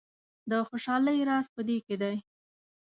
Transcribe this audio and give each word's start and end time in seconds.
د 0.49 0.51
خوشحالۍ 0.67 1.17
راز 1.29 1.45
په 1.55 1.61
دې 1.67 1.77
کې 1.85 1.95
دی. 2.01 2.15